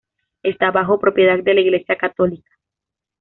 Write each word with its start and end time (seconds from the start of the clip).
Está 0.41 0.71
bajo 0.71 0.99
propiedad 0.99 1.37
de 1.43 1.53
la 1.53 1.61
Iglesia 1.61 1.95
Católica. 1.95 2.49